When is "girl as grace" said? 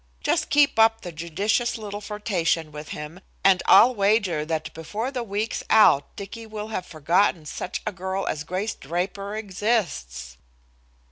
7.91-8.73